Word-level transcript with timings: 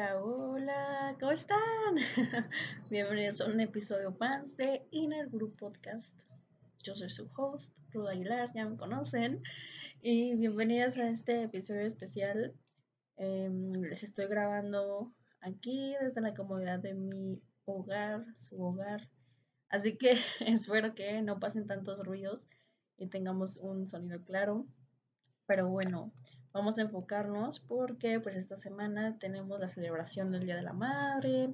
Hola, 0.00 0.16
hola, 0.22 1.16
¿cómo 1.20 1.32
están? 1.32 1.58
Bienvenidos 2.90 3.42
a 3.42 3.48
un 3.48 3.60
episodio 3.60 4.16
más 4.18 4.56
de 4.56 4.86
Inner 4.92 5.28
Group 5.28 5.58
Podcast. 5.58 6.14
Yo 6.82 6.94
soy 6.94 7.10
su 7.10 7.28
host, 7.36 7.76
Ruda 7.92 8.12
Aguilar, 8.12 8.50
ya 8.54 8.64
me 8.64 8.78
conocen. 8.78 9.42
Y 10.00 10.36
bienvenidas 10.36 10.96
a 10.96 11.10
este 11.10 11.42
episodio 11.42 11.82
especial. 11.82 12.54
Em, 13.18 13.72
les 13.72 14.02
estoy 14.02 14.26
grabando 14.26 15.12
aquí 15.42 15.94
desde 16.00 16.22
la 16.22 16.32
comodidad 16.32 16.78
de 16.78 16.94
mi 16.94 17.42
hogar, 17.66 18.24
su 18.38 18.58
hogar. 18.58 19.06
Así 19.68 19.98
que 19.98 20.12
espero 20.40 20.94
que 20.94 21.20
no 21.20 21.38
pasen 21.38 21.66
tantos 21.66 22.02
ruidos 22.06 22.48
y 22.96 23.08
tengamos 23.08 23.58
un 23.58 23.86
sonido 23.86 24.24
claro. 24.24 24.66
Pero 25.44 25.68
bueno, 25.68 26.10
vamos 26.52 26.78
a 26.78 26.82
enfocarnos 26.82 27.60
porque 27.60 28.20
pues 28.20 28.36
esta 28.36 28.56
semana 28.56 29.18
tenemos 29.18 29.60
la 29.60 29.68
celebración 29.68 30.32
del 30.32 30.44
Día 30.44 30.56
de 30.56 30.62
la 30.62 30.72
Madre 30.72 31.50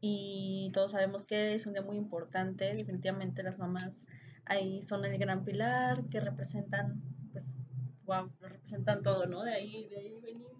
y 0.00 0.70
todos 0.74 0.92
sabemos 0.92 1.24
que 1.26 1.54
es 1.54 1.66
un 1.66 1.72
día 1.72 1.82
muy 1.82 1.96
importante, 1.96 2.66
definitivamente 2.66 3.42
las 3.42 3.58
mamás 3.58 4.06
ahí 4.44 4.82
son 4.82 5.04
el 5.04 5.18
gran 5.18 5.44
pilar 5.44 6.04
que 6.10 6.20
representan 6.20 7.02
pues 7.32 7.44
wow, 8.04 8.30
representan 8.40 9.02
todo, 9.02 9.26
¿no? 9.26 9.42
De 9.42 9.54
ahí 9.54 9.88
de 9.88 9.96
ahí 9.96 10.20
venimos 10.20 10.56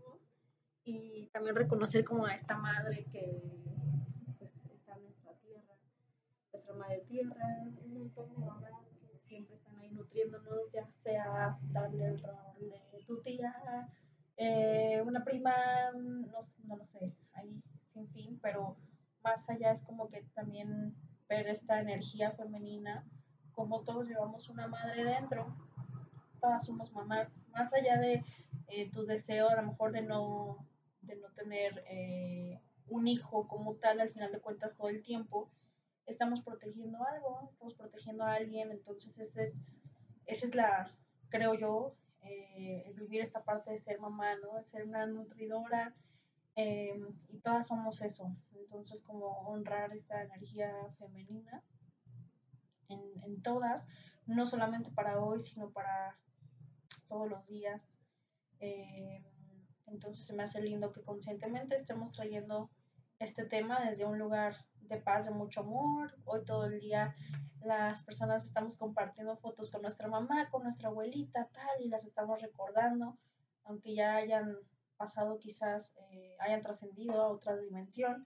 y 0.85 1.29
también 1.33 1.57
reconocer 1.57 2.05
como 2.05 2.27
a 2.27 2.35
esta 2.35 2.57
madre 2.57 3.05
que 3.13 3.43
pues, 4.39 4.53
está 4.73 4.95
en 4.95 5.03
nuestra 5.03 5.33
tierra, 5.35 5.75
nuestra 6.53 6.75
madre 6.75 7.05
tierra, 7.09 7.65
un 7.85 7.95
montón 7.95 8.31
de 8.31 8.39
mamás 8.39 8.73
que 9.03 9.19
siempre 9.27 9.59
ahí 9.87 9.95
nutriéndonos, 9.95 10.73
ya 10.73 10.87
sea 11.03 11.59
darle 11.71 12.07
el 12.07 12.23
rol 12.23 12.35
de 12.61 13.03
tu 13.07 13.21
tía, 13.23 13.89
eh, 14.37 15.03
una 15.05 15.25
prima, 15.25 15.55
no, 15.95 16.39
no 16.65 16.77
lo 16.77 16.87
sé, 16.87 17.13
ahí 17.35 17.63
sin 17.93 18.09
fin, 18.09 18.39
pero 18.43 18.77
más 19.23 19.49
allá 19.49 19.73
es 19.73 19.83
como 19.83 20.09
que 20.09 20.23
también 20.35 20.95
ver 21.29 21.49
esta 21.49 21.81
energía 21.81 22.33
femenina, 22.33 23.05
como 23.53 23.83
todos 23.83 24.09
llevamos 24.09 24.49
una 24.49 24.69
madre 24.69 25.05
dentro, 25.05 25.57
todas 26.41 26.65
somos 26.65 26.93
mamás, 26.93 27.33
más 27.51 27.73
allá 27.73 27.99
de 27.99 28.23
eh, 28.69 28.91
tu 28.91 29.07
deseo 29.07 29.49
a 29.49 29.57
lo 29.57 29.63
mejor 29.63 29.93
de 29.93 30.03
no, 30.03 30.59
de 31.03 31.17
no 31.17 31.29
tener 31.31 31.85
eh, 31.89 32.61
un 32.89 33.09
hijo 33.09 33.49
como 33.49 33.77
tal, 33.77 34.01
al 34.01 34.11
final 34.11 34.31
de 34.31 34.41
cuentas 34.41 34.77
todo 34.77 34.89
el 34.89 35.03
tiempo, 35.03 35.49
estamos 36.07 36.41
protegiendo 36.43 37.05
algo, 37.05 37.49
estamos 37.53 37.75
protegiendo 37.75 38.25
a 38.25 38.35
alguien, 38.35 38.71
entonces 38.71 39.19
es, 39.19 39.35
esa 40.27 40.47
es 40.47 40.55
la, 40.55 40.91
creo 41.29 41.55
yo, 41.55 41.95
eh, 42.23 42.93
vivir 42.97 43.21
esta 43.21 43.45
parte 43.45 43.71
de 43.71 43.79
ser 43.79 44.01
mamá, 44.01 44.37
¿no? 44.37 44.55
De 44.57 44.65
ser 44.65 44.85
una 44.87 45.07
nutridora 45.07 45.95
em, 46.55 47.07
y 47.29 47.39
todas 47.39 47.69
somos 47.69 48.03
eso. 48.03 48.35
Entonces, 48.55 49.03
como 49.03 49.27
honrar 49.49 49.93
esta 49.93 50.23
energía 50.23 50.73
femenina 50.99 51.63
en, 52.89 53.01
en 53.23 53.43
todas, 53.43 53.87
no 54.27 54.47
solamente 54.47 54.91
para 54.91 55.21
hoy, 55.21 55.41
sino 55.41 55.71
para 55.71 56.19
todos 57.09 57.29
los 57.29 57.47
días. 57.47 58.01
Em, 58.59 59.23
entonces 59.87 60.27
se 60.27 60.35
me 60.35 60.43
hace 60.43 60.61
lindo 60.61 60.93
que 60.93 61.03
conscientemente 61.03 61.77
estemos 61.77 62.11
trayendo 62.13 62.71
este 63.19 63.45
tema 63.45 63.85
desde 63.85 64.05
un 64.05 64.19
lugar 64.19 64.57
de 64.89 64.99
paz, 64.99 65.25
de 65.25 65.31
mucho 65.31 65.61
amor. 65.61 66.17
Hoy 66.25 66.45
todo 66.45 66.67
el 66.67 66.81
día 66.81 67.15
las 67.63 68.03
personas 68.05 68.45
estamos 68.45 68.77
compartiendo 68.77 69.37
fotos 69.37 69.71
con 69.71 69.83
nuestra 69.83 70.09
mamá, 70.09 70.49
con 70.51 70.63
nuestra 70.63 70.89
abuelita, 70.89 71.49
tal, 71.53 71.83
y 71.85 71.89
las 71.89 72.05
estamos 72.05 72.41
recordando, 72.41 73.19
aunque 73.65 73.95
ya 73.95 74.17
hayan 74.17 74.57
pasado 74.97 75.39
quizás, 75.39 75.95
eh, 76.11 76.37
hayan 76.39 76.63
trascendido 76.63 77.21
a 77.21 77.29
otra 77.29 77.57
dimensión, 77.57 78.25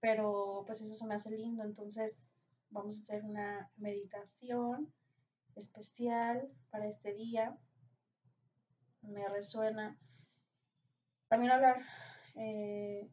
pero 0.00 0.64
pues 0.66 0.80
eso 0.82 0.94
se 0.94 1.06
me 1.06 1.14
hace 1.14 1.30
lindo, 1.30 1.64
entonces 1.64 2.30
vamos 2.70 2.96
a 2.96 3.02
hacer 3.02 3.24
una 3.24 3.70
meditación 3.76 4.92
especial 5.54 6.48
para 6.70 6.86
este 6.86 7.14
día. 7.14 7.56
Me 9.00 9.26
resuena 9.28 9.96
también 11.28 11.52
hablar 11.52 11.78
eh, 12.34 13.08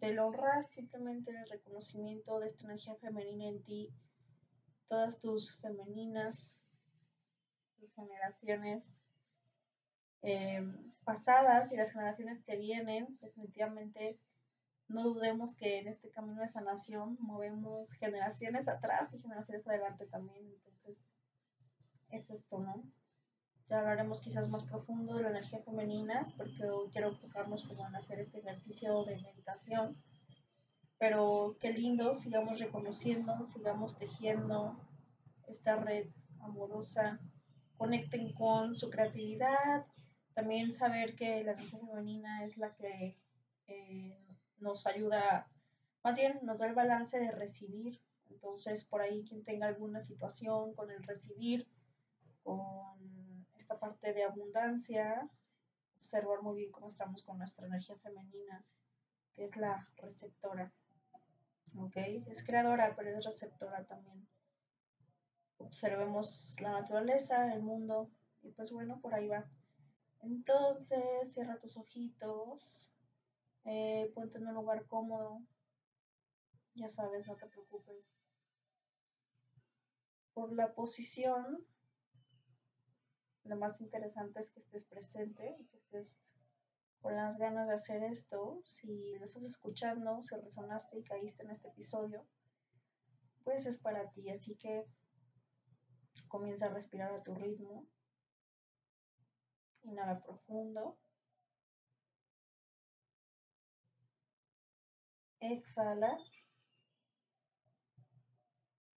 del 0.00 0.18
honrar, 0.18 0.66
simplemente 0.68 1.30
el 1.30 1.48
reconocimiento 1.48 2.38
de 2.38 2.46
esta 2.46 2.64
energía 2.64 2.94
femenina 2.96 3.48
en 3.48 3.62
ti 3.62 3.90
todas 4.88 5.20
tus 5.20 5.56
femeninas, 5.60 6.56
tus 7.78 7.92
generaciones 7.94 8.84
eh, 10.22 10.66
pasadas 11.04 11.72
y 11.72 11.76
las 11.76 11.92
generaciones 11.92 12.42
que 12.42 12.56
vienen, 12.56 13.18
definitivamente 13.20 14.20
no 14.88 15.02
dudemos 15.02 15.54
que 15.54 15.78
en 15.78 15.88
este 15.88 16.10
camino 16.10 16.40
de 16.40 16.48
sanación 16.48 17.18
movemos 17.20 17.92
generaciones 17.94 18.68
atrás 18.68 19.12
y 19.12 19.20
generaciones 19.20 19.66
adelante 19.68 20.06
también. 20.06 20.46
Entonces, 20.46 20.96
es 22.10 22.30
esto, 22.30 22.58
¿no? 22.58 22.82
Ya 23.68 23.80
hablaremos 23.80 24.22
quizás 24.22 24.48
más 24.48 24.64
profundo 24.64 25.16
de 25.16 25.24
la 25.24 25.28
energía 25.28 25.60
femenina, 25.60 26.26
porque 26.38 26.64
hoy 26.70 26.88
quiero 26.90 27.08
enfocarnos 27.08 27.64
como 27.64 27.86
en 27.86 27.96
hacer 27.96 28.20
este 28.20 28.38
ejercicio 28.38 29.04
de 29.04 29.20
meditación. 29.20 29.94
Pero 30.96 31.54
qué 31.60 31.74
lindo, 31.74 32.16
sigamos 32.16 32.58
reconociendo, 32.58 33.46
sigamos 33.46 33.98
tejiendo 33.98 34.74
esta 35.48 35.76
red 35.76 36.08
amorosa, 36.40 37.20
conecten 37.76 38.32
con 38.32 38.74
su 38.74 38.88
creatividad, 38.88 39.84
también 40.32 40.74
saber 40.74 41.14
que 41.14 41.44
la 41.44 41.52
energía 41.52 41.78
femenina 41.78 42.42
es 42.44 42.56
la 42.56 42.74
que 42.74 43.18
eh, 43.66 44.18
nos 44.60 44.86
ayuda, 44.86 45.46
más 46.02 46.16
bien 46.16 46.40
nos 46.42 46.60
da 46.60 46.68
el 46.68 46.74
balance 46.74 47.18
de 47.18 47.32
recibir, 47.32 48.00
entonces 48.30 48.84
por 48.84 49.02
ahí 49.02 49.24
quien 49.24 49.44
tenga 49.44 49.66
alguna 49.66 50.02
situación 50.02 50.74
con 50.74 50.90
el 50.90 51.02
recibir, 51.02 51.68
con 52.42 53.17
esta 53.68 53.80
parte 53.80 54.14
de 54.14 54.24
abundancia, 54.24 55.28
observar 55.98 56.40
muy 56.40 56.56
bien 56.56 56.72
cómo 56.72 56.88
estamos 56.88 57.22
con 57.22 57.36
nuestra 57.36 57.66
energía 57.66 57.98
femenina, 57.98 58.64
que 59.34 59.44
es 59.44 59.56
la 59.58 59.86
receptora. 59.98 60.72
¿ok? 61.76 61.96
Es 62.28 62.42
creadora, 62.42 62.96
pero 62.96 63.14
es 63.14 63.26
receptora 63.26 63.84
también. 63.84 64.26
Observemos 65.58 66.56
la 66.62 66.80
naturaleza, 66.80 67.52
el 67.52 67.60
mundo, 67.60 68.10
y 68.42 68.52
pues 68.52 68.72
bueno, 68.72 69.02
por 69.02 69.12
ahí 69.12 69.28
va. 69.28 69.44
Entonces, 70.20 71.30
cierra 71.34 71.58
tus 71.58 71.76
ojitos, 71.76 72.90
eh, 73.66 74.10
ponte 74.14 74.38
en 74.38 74.46
un 74.46 74.54
lugar 74.54 74.86
cómodo, 74.86 75.42
ya 76.74 76.88
sabes, 76.88 77.28
no 77.28 77.36
te 77.36 77.50
preocupes. 77.50 78.02
Por 80.32 80.54
la 80.54 80.72
posición, 80.72 81.66
lo 83.48 83.56
más 83.56 83.80
interesante 83.80 84.40
es 84.40 84.50
que 84.50 84.60
estés 84.60 84.84
presente 84.84 85.56
que 85.70 85.76
estés 85.76 86.20
con 87.00 87.14
las 87.14 87.38
ganas 87.38 87.68
de 87.68 87.74
hacer 87.74 88.02
esto, 88.02 88.60
si 88.64 89.14
lo 89.18 89.24
estás 89.24 89.44
escuchando, 89.44 90.22
si 90.22 90.34
resonaste 90.36 90.98
y 90.98 91.04
caíste 91.04 91.42
en 91.44 91.50
este 91.50 91.68
episodio, 91.68 92.26
pues 93.44 93.66
es 93.66 93.78
para 93.78 94.10
ti. 94.10 94.28
Así 94.30 94.56
que 94.56 94.84
comienza 96.28 96.66
a 96.66 96.70
respirar 96.70 97.12
a 97.12 97.22
tu 97.22 97.34
ritmo. 97.34 97.86
Inhala 99.82 100.20
profundo. 100.20 100.98
Exhala. 105.40 106.16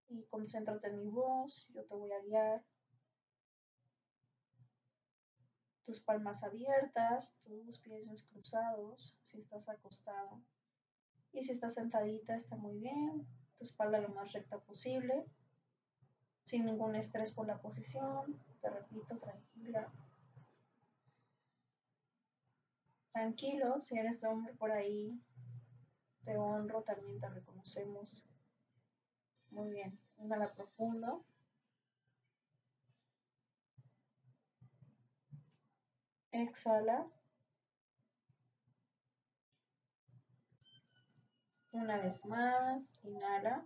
Y 0.09 0.23
concéntrate 0.25 0.87
en 0.87 0.97
mi 0.97 1.07
voz. 1.07 1.69
Yo 1.73 1.85
te 1.85 1.95
voy 1.95 2.11
a 2.11 2.21
guiar. 2.21 2.70
Tus 5.85 5.99
palmas 5.99 6.43
abiertas, 6.43 7.35
tus 7.43 7.79
pies 7.79 8.23
cruzados, 8.31 9.17
si 9.23 9.39
estás 9.39 9.69
acostada. 9.69 10.39
Y 11.33 11.43
si 11.43 11.51
estás 11.51 11.75
sentadita, 11.75 12.35
está 12.35 12.55
muy 12.55 12.77
bien. 12.77 13.25
Tu 13.57 13.63
espalda 13.63 13.99
lo 13.99 14.09
más 14.09 14.33
recta 14.33 14.57
posible, 14.59 15.25
sin 16.43 16.65
ningún 16.65 16.95
estrés 16.95 17.31
por 17.31 17.47
la 17.47 17.61
posición. 17.61 18.39
Te 18.61 18.69
repito, 18.69 19.17
tranquila. 19.17 19.91
Tranquilo, 23.13 23.79
si 23.79 23.97
eres 23.97 24.23
hombre 24.23 24.53
por 24.53 24.71
ahí, 24.71 25.21
te 26.23 26.37
honro, 26.37 26.81
también 26.83 27.19
te 27.19 27.29
reconocemos. 27.29 28.25
Muy 29.49 29.71
bien, 29.73 29.99
inhala 30.17 30.53
profundo. 30.53 31.21
Exhala. 36.33 37.07
Una 41.73 42.01
vez 42.01 42.25
más, 42.25 42.99
inhala. 43.03 43.65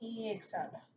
Y 0.00 0.30
exhala. 0.30 0.88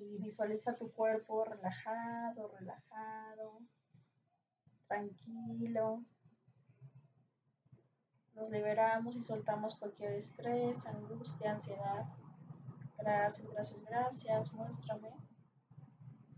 y 0.00 0.18
visualiza 0.18 0.76
tu 0.76 0.92
cuerpo 0.92 1.44
relajado, 1.44 2.48
relajado, 2.48 3.60
tranquilo. 4.86 6.04
Nos 8.38 8.50
liberamos 8.50 9.16
y 9.16 9.22
soltamos 9.24 9.74
cualquier 9.74 10.12
estrés, 10.12 10.86
angustia, 10.86 11.50
ansiedad. 11.50 12.06
Gracias, 12.96 13.48
gracias, 13.48 13.82
gracias. 13.82 14.52
Muéstrame. 14.52 15.12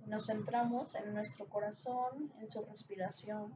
Nos 0.07 0.27
centramos 0.27 0.95
en 0.95 1.13
nuestro 1.13 1.47
corazón, 1.51 2.33
en 2.39 2.49
su 2.49 2.65
respiración. 2.65 3.55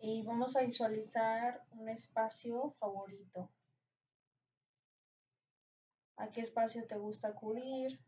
Y 0.00 0.24
vamos 0.24 0.56
a 0.56 0.62
visualizar 0.62 1.62
un 1.70 1.88
espacio 1.88 2.72
favorito. 2.80 3.48
¿A 6.16 6.30
qué 6.30 6.40
espacio 6.40 6.84
te 6.84 6.96
gusta 6.96 7.28
acudir? 7.28 8.00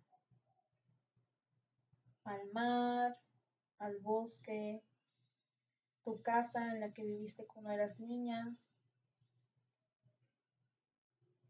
Al 2.25 2.51
mar, 2.53 3.17
al 3.79 3.99
bosque, 4.01 4.83
tu 6.05 6.23
casa 6.23 6.71
en 6.71 6.81
la 6.81 6.93
que 6.93 7.03
viviste 7.03 7.47
cuando 7.47 7.71
eras 7.71 7.99
niña. 7.99 8.57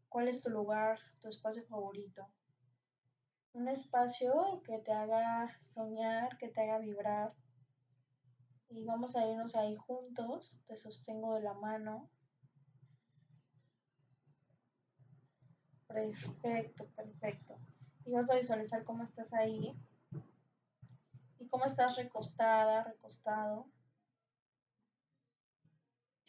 ¿Cuál 0.09 0.29
es 0.29 0.41
tu 0.41 0.49
lugar, 0.49 0.97
tu 1.21 1.27
espacio 1.27 1.65
favorito? 1.65 2.25
Un 3.53 3.67
espacio 3.67 4.61
que 4.63 4.79
te 4.79 4.93
haga 4.93 5.53
soñar, 5.59 6.37
que 6.37 6.47
te 6.47 6.61
haga 6.61 6.79
vibrar. 6.79 7.33
Y 8.69 8.85
vamos 8.85 9.15
a 9.15 9.27
irnos 9.27 9.55
ahí 9.55 9.75
juntos. 9.75 10.57
Te 10.67 10.77
sostengo 10.77 11.35
de 11.35 11.41
la 11.41 11.53
mano. 11.53 12.09
Perfecto, 15.87 16.87
perfecto. 16.95 17.57
Y 18.05 18.11
vas 18.11 18.29
a 18.29 18.35
visualizar 18.35 18.83
cómo 18.83 19.03
estás 19.03 19.33
ahí 19.33 19.73
y 21.39 21.47
cómo 21.47 21.65
estás 21.65 21.95
recostada, 21.95 22.83
recostado. 22.83 23.67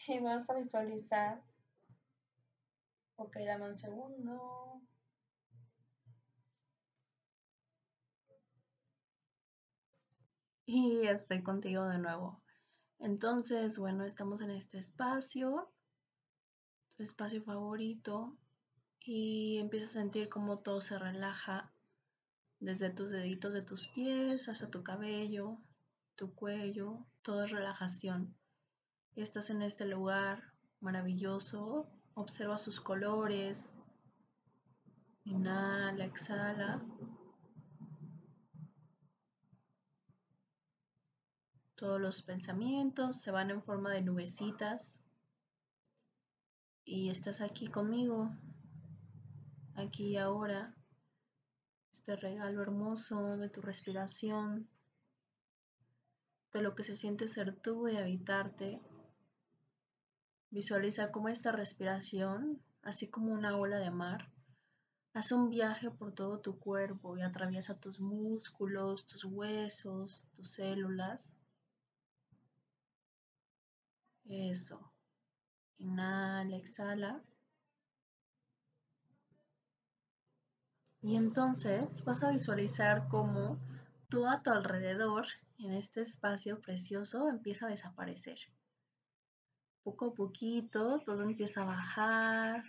Y 0.09 0.21
vas 0.21 0.49
a 0.49 0.55
visualizar. 0.55 1.43
Ok, 3.17 3.39
dame 3.45 3.67
un 3.67 3.75
segundo. 3.75 4.81
Y 10.65 11.07
estoy 11.07 11.43
contigo 11.43 11.89
de 11.89 11.99
nuevo. 11.99 12.43
Entonces, 12.99 13.79
bueno, 13.79 14.05
estamos 14.05 14.41
en 14.43 14.51
este 14.51 14.79
espacio, 14.79 15.73
tu 16.97 17.03
espacio 17.03 17.43
favorito, 17.43 18.37
y 19.01 19.59
empiezas 19.59 19.91
a 19.91 20.01
sentir 20.01 20.29
cómo 20.29 20.61
todo 20.61 20.81
se 20.81 20.99
relaja 20.99 21.73
desde 22.59 22.91
tus 22.91 23.11
deditos 23.11 23.53
de 23.53 23.63
tus 23.63 23.89
pies 23.89 24.49
hasta 24.49 24.71
tu 24.71 24.83
cabello, 24.83 25.59
tu 26.17 26.35
cuello, 26.35 27.07
todo 27.23 27.45
es 27.45 27.51
relajación. 27.51 28.37
Estás 29.17 29.51
en 29.51 29.63
este 29.63 29.87
lugar 29.87 30.53
maravilloso, 30.81 31.89
observa 32.15 32.59
sus 32.59 32.81
colores, 32.81 33.77
inhala, 35.25 36.05
exhala. 36.05 36.81
Todos 41.75 42.01
los 42.01 42.23
pensamientos 42.23 43.21
se 43.21 43.31
van 43.31 43.51
en 43.51 43.63
forma 43.63 43.91
de 43.91 44.03
nubecitas 44.03 45.01
y 46.85 47.11
estás 47.11 47.41
aquí 47.41 47.67
conmigo 47.67 48.31
aquí 49.77 50.09
y 50.09 50.17
ahora, 50.17 50.75
este 51.93 52.17
regalo 52.17 52.63
hermoso 52.63 53.37
de 53.37 53.49
tu 53.49 53.61
respiración, 53.61 54.69
de 56.53 56.63
lo 56.63 56.75
que 56.75 56.83
se 56.83 56.95
siente 56.95 57.29
ser 57.29 57.55
tú 57.61 57.89
y 57.89 57.97
habitarte. 57.97 58.81
Visualiza 60.51 61.11
cómo 61.11 61.29
esta 61.29 61.53
respiración, 61.53 62.63
así 62.83 63.09
como 63.09 63.33
una 63.33 63.57
ola 63.57 63.79
de 63.79 63.91
mar, 63.91 64.31
hace 65.13 65.35
un 65.35 65.51
viaje 65.51 65.91
por 65.91 66.13
todo 66.13 66.41
tu 66.41 66.59
cuerpo 66.59 67.17
y 67.17 67.23
atraviesa 67.23 67.81
tus 67.81 68.01
músculos, 68.01 69.07
tus 69.07 69.25
huesos, 69.25 70.27
tus 70.35 70.53
células. 70.53 71.35
Eso. 74.29 74.93
Inhala, 75.79 76.57
exhala. 76.57 77.23
Y 81.03 81.17
entonces 81.17 82.05
vas 82.05 82.23
a 82.23 82.31
visualizar 82.31 83.09
cómo 83.09 83.59
todo 84.09 84.29
a 84.29 84.43
tu 84.43 84.51
alrededor, 84.51 85.27
en 85.59 85.73
este 85.73 86.03
espacio 86.03 86.61
precioso, 86.61 87.29
empieza 87.29 87.67
a 87.67 87.71
desaparecer. 87.71 88.39
Poco 89.87 90.07
a 90.07 90.15
poquito 90.15 90.99
todo 91.07 91.23
empieza 91.23 91.63
a 91.63 91.67
bajar, 91.67 92.65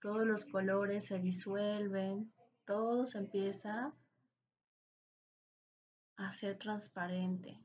todos 0.00 0.26
los 0.26 0.46
colores 0.46 1.04
se 1.04 1.18
disuelven, 1.18 2.32
todo 2.64 3.06
se 3.06 3.18
empieza 3.18 3.94
a 6.16 6.32
ser 6.32 6.56
transparente. 6.56 7.62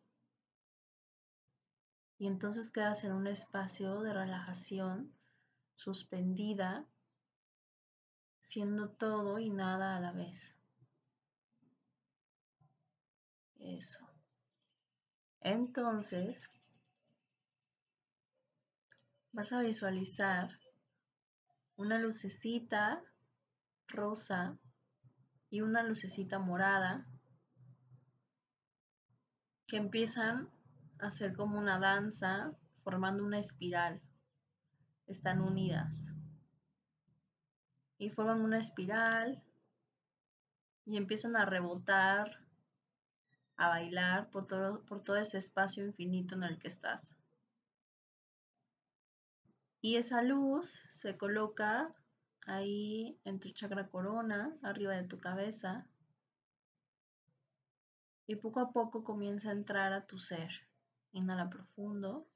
Y 2.18 2.28
entonces 2.28 2.70
quedas 2.70 3.06
en 3.06 3.14
un 3.14 3.28
espacio 3.28 4.02
de 4.02 4.12
relajación 4.12 5.14
suspendida 5.74 6.86
siendo 8.42 8.90
todo 8.90 9.40
y 9.40 9.52
nada 9.52 9.96
a 9.96 10.02
la 10.02 10.12
vez. 10.12 10.54
Eso. 13.58 14.06
Entonces, 15.40 16.50
vas 19.32 19.52
a 19.54 19.62
visualizar 19.62 20.60
una 21.76 22.00
lucecita 22.00 23.04
rosa 23.88 24.58
y 25.50 25.62
una 25.62 25.84
lucecita 25.84 26.40
morada 26.40 27.06
que 29.68 29.78
empiezan 29.78 30.50
a 31.00 31.08
hacer 31.08 31.36
como 31.36 31.58
una 31.58 31.78
danza 31.80 32.54
formando 32.84 33.24
una 33.24 33.40
espiral. 33.40 34.02
Están 35.06 35.42
unidas 35.42 36.14
y 37.98 38.10
forman 38.10 38.42
una 38.42 38.60
espiral 38.60 39.44
y 40.86 40.98
empiezan 40.98 41.36
a 41.36 41.46
rebotar, 41.46 42.46
a 43.58 43.70
bailar 43.70 44.30
por 44.30 44.46
todo, 44.46 44.86
por 44.86 45.04
todo 45.04 45.18
ese 45.18 45.38
espacio 45.38 45.86
infinito 45.86 46.36
en 46.36 46.44
el 46.44 46.58
que 46.58 46.70
estás. 46.70 47.17
Y 49.82 49.96
esa 49.98 50.22
luz 50.22 50.70
se 50.90 51.18
coloca 51.18 51.94
ahí 52.46 53.20
en 53.26 53.40
tu 53.40 53.50
chakra 53.52 53.90
corona, 53.90 54.58
arriba 54.64 54.96
de 54.96 55.04
tu 55.04 55.20
cabeza, 55.20 55.88
y 58.26 58.36
poco 58.36 58.60
a 58.60 58.72
poco 58.72 59.04
comienza 59.04 59.50
a 59.50 59.54
entrar 59.54 59.94
a 59.94 60.06
tu 60.06 60.20
ser. 60.20 60.50
Inhala 61.14 61.50
profundo. 61.50 62.28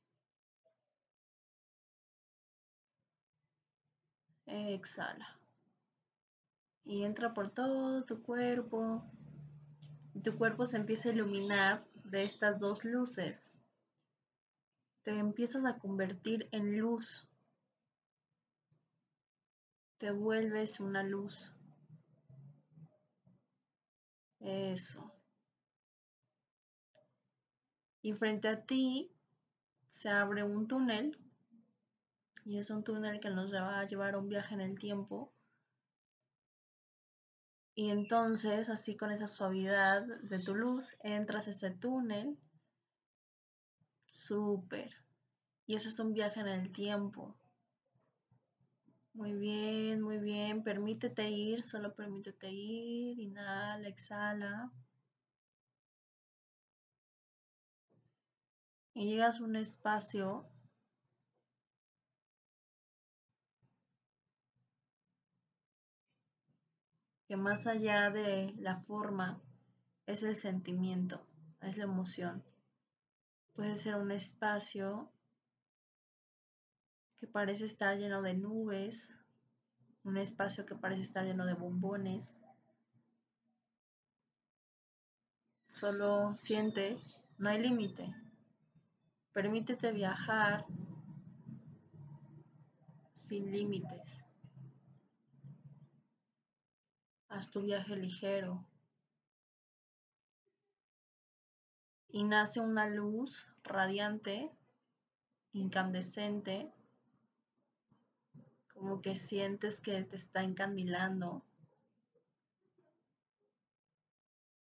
Exhala 4.45 5.41
y 6.86 7.03
entra 7.03 7.33
por 7.33 7.50
todo 7.50 8.03
tu 8.03 8.21
cuerpo. 8.21 9.03
Tu 10.24 10.38
cuerpo 10.38 10.65
se 10.65 10.77
empieza 10.77 11.10
a 11.10 11.13
iluminar 11.13 11.88
de 12.03 12.24
estas 12.24 12.60
dos 12.60 12.83
luces. 12.83 13.53
Te 15.03 15.17
empiezas 15.17 15.65
a 15.65 15.79
convertir 15.79 16.48
en 16.51 16.77
luz. 16.77 17.25
Te 20.01 20.10
vuelves 20.10 20.79
una 20.79 21.03
luz. 21.03 21.53
Eso. 24.39 25.13
Y 28.01 28.13
frente 28.13 28.48
a 28.48 28.65
ti 28.65 29.12
se 29.89 30.10
abre 30.10 30.43
un 30.43 30.67
túnel. 30.67 31.17
Y 32.43 32.58
es 32.58 32.72
un 32.72 32.84
túnel 32.84 33.20
que 33.20 33.29
nos 33.29 33.53
va 33.53 33.79
a 33.79 33.86
llevar 33.86 34.15
a 34.15 34.17
un 34.17 34.27
viaje 34.27 34.55
en 34.55 34.62
el 34.62 34.79
tiempo 34.79 35.31
y 37.74 37.89
entonces, 37.89 38.70
así 38.70 38.98
con 38.98 39.12
esa 39.12 39.27
suavidad 39.27 40.03
de 40.24 40.39
tu 40.39 40.53
luz, 40.53 40.98
entras 41.01 41.48
a 41.48 41.51
ese 41.51 41.72
túnel. 41.72 42.38
Súper. 44.05 44.93
Y 45.65 45.75
eso 45.75 45.89
es 45.89 46.00
un 46.00 46.13
viaje 46.13 46.41
en 46.41 46.48
el 46.48 46.72
tiempo. 46.74 47.40
Muy 49.13 49.32
bien, 49.34 50.01
muy 50.01 50.18
bien. 50.18 50.63
Permítete 50.63 51.30
ir, 51.30 51.63
solo 51.63 51.96
permítete 51.96 52.51
ir. 52.51 53.18
Inhala, 53.22 53.88
exhala. 53.88 54.70
Y 58.94 59.06
llegas 59.06 59.41
a 59.41 59.44
un 59.44 59.58
espacio 59.58 60.46
que 67.27 67.36
más 67.36 67.65
allá 67.65 68.12
de 68.12 68.53
la 68.60 68.80
forma 68.82 69.41
es 70.06 70.22
el 70.22 70.36
sentimiento, 70.36 71.25
es 71.60 71.75
la 71.77 71.86
emoción. 71.86 72.44
Puede 73.53 73.77
ser 73.77 73.96
un 73.96 74.12
espacio 74.12 75.10
que 77.22 77.28
parece 77.28 77.66
estar 77.66 77.96
lleno 78.00 78.24
de 78.24 78.34
nubes, 78.34 79.16
un 80.04 80.18
espacio 80.18 80.66
que 80.66 80.74
parece 80.74 81.04
estar 81.04 81.24
lleno 81.24 81.46
de 81.46 81.54
bombones. 81.54 82.36
Solo 85.68 86.36
siente, 86.36 86.98
no 87.38 87.50
hay 87.50 87.62
límite. 87.62 88.12
Permítete 89.34 89.92
viajar 89.92 90.66
sin 93.13 93.51
límites. 93.51 94.25
Haz 97.30 97.51
tu 97.51 97.62
viaje 97.62 97.96
ligero. 97.98 98.66
Y 102.10 102.24
nace 102.24 102.62
una 102.62 102.90
luz 102.90 103.48
radiante, 103.63 104.50
incandescente, 105.54 106.74
como 108.81 109.00
que 109.00 109.15
sientes 109.15 109.79
que 109.79 110.01
te 110.05 110.15
está 110.15 110.41
encandilando. 110.41 111.43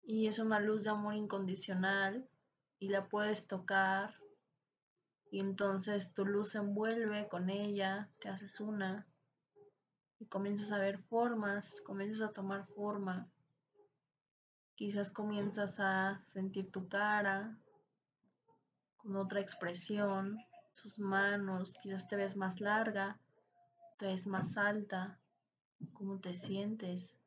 Y 0.02 0.26
es 0.26 0.40
una 0.40 0.58
luz 0.58 0.82
de 0.82 0.90
amor 0.90 1.14
incondicional 1.14 2.28
y 2.80 2.88
la 2.88 3.08
puedes 3.08 3.46
tocar 3.46 4.16
y 5.30 5.38
entonces 5.38 6.14
tu 6.14 6.26
luz 6.26 6.50
se 6.50 6.58
envuelve 6.58 7.28
con 7.28 7.48
ella, 7.48 8.10
te 8.18 8.28
haces 8.28 8.58
una 8.58 9.06
y 10.18 10.26
comienzas 10.26 10.72
a 10.72 10.78
ver 10.78 10.98
formas, 10.98 11.80
comienzas 11.82 12.28
a 12.28 12.32
tomar 12.32 12.66
forma. 12.74 13.30
Quizás 14.74 15.12
comienzas 15.12 15.78
a 15.78 16.18
sentir 16.18 16.72
tu 16.72 16.88
cara 16.88 17.56
con 18.96 19.14
otra 19.14 19.38
expresión, 19.38 20.38
tus 20.74 20.98
manos, 20.98 21.78
quizás 21.80 22.08
te 22.08 22.16
ves 22.16 22.36
más 22.36 22.60
larga, 22.60 23.20
ves 24.06 24.26
más 24.26 24.56
alta, 24.56 25.18
cómo 25.92 26.20
te 26.20 26.34
sientes. 26.34 27.18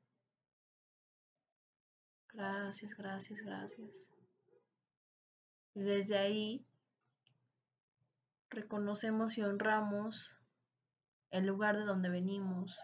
Gracias, 2.33 2.95
gracias, 2.95 3.41
gracias. 3.41 4.09
Y 5.73 5.81
desde 5.81 6.17
ahí 6.17 6.65
reconocemos 8.49 9.37
y 9.37 9.43
honramos 9.43 10.37
el 11.29 11.45
lugar 11.45 11.77
de 11.77 11.85
donde 11.85 12.09
venimos. 12.09 12.79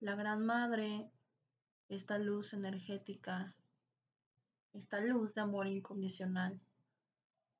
La 0.00 0.14
Gran 0.14 0.44
Madre, 0.44 1.10
esta 1.88 2.18
luz 2.18 2.52
energética, 2.52 3.54
esta 4.72 5.00
luz 5.00 5.34
de 5.34 5.40
amor 5.40 5.66
incondicional. 5.66 6.60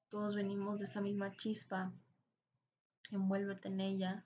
Todos 0.09 0.35
venimos 0.35 0.79
de 0.79 0.85
esa 0.85 1.01
misma 1.01 1.35
chispa. 1.37 1.93
Envuélvete 3.11 3.69
en 3.69 3.81
ella. 3.81 4.25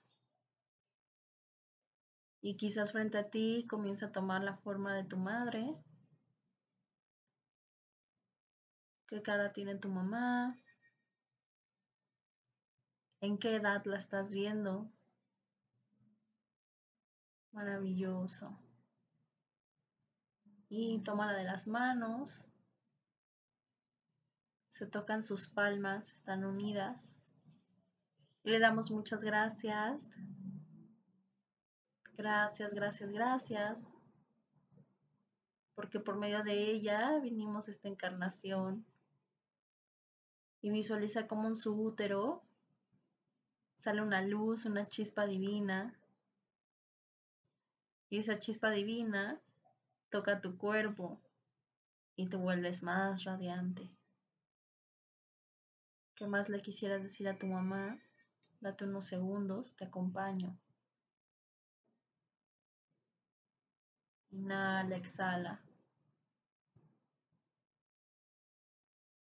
Y 2.41 2.55
quizás 2.55 2.93
frente 2.93 3.17
a 3.17 3.29
ti 3.29 3.65
comienza 3.69 4.07
a 4.07 4.11
tomar 4.11 4.43
la 4.43 4.55
forma 4.57 4.95
de 4.95 5.03
tu 5.03 5.17
madre. 5.17 5.75
¿Qué 9.07 9.21
cara 9.21 9.51
tiene 9.51 9.75
tu 9.75 9.89
mamá? 9.89 10.57
¿En 13.21 13.37
qué 13.37 13.55
edad 13.55 13.83
la 13.85 13.97
estás 13.97 14.31
viendo? 14.31 14.89
Maravilloso. 17.51 18.57
Y 20.69 20.99
tómala 20.99 21.33
de 21.33 21.43
las 21.43 21.67
manos. 21.67 22.45
Se 24.69 24.85
tocan 24.85 25.23
sus 25.23 25.47
palmas, 25.47 26.13
están 26.13 26.45
unidas. 26.45 27.29
Le 28.43 28.59
damos 28.59 28.91
muchas 28.91 29.25
gracias. 29.25 30.09
Gracias, 32.19 32.73
gracias, 32.73 33.11
gracias. 33.13 33.93
Porque 35.73 36.01
por 36.01 36.17
medio 36.17 36.43
de 36.43 36.69
ella 36.69 37.17
vinimos 37.19 37.69
esta 37.69 37.87
encarnación. 37.87 38.85
Y 40.61 40.69
visualiza 40.69 41.27
como 41.27 41.47
en 41.47 41.55
su 41.55 41.81
útero 41.81 42.43
sale 43.75 44.01
una 44.01 44.21
luz, 44.21 44.65
una 44.65 44.85
chispa 44.85 45.25
divina. 45.27 45.97
Y 48.09 48.19
esa 48.19 48.37
chispa 48.37 48.69
divina 48.69 49.39
toca 50.09 50.41
tu 50.41 50.57
cuerpo 50.57 51.21
y 52.17 52.27
te 52.27 52.35
vuelves 52.35 52.83
más 52.83 53.23
radiante. 53.23 53.89
¿Qué 56.15 56.27
más 56.27 56.49
le 56.49 56.61
quisieras 56.61 57.01
decir 57.01 57.29
a 57.29 57.37
tu 57.37 57.47
mamá? 57.47 57.97
Date 58.59 58.83
unos 58.83 59.05
segundos, 59.05 59.77
te 59.77 59.85
acompaño. 59.85 60.59
Inhala, 64.31 64.95
exhala. 64.95 65.61